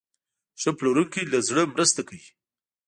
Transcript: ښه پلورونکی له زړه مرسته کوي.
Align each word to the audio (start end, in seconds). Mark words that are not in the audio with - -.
ښه 0.61 0.71
پلورونکی 0.77 1.23
له 1.33 1.39
زړه 1.47 1.61
مرسته 1.73 2.01
کوي. 2.07 2.29